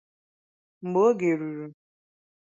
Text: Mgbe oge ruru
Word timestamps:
Mgbe 0.89 1.01
oge 1.09 1.29
ruru 1.39 1.67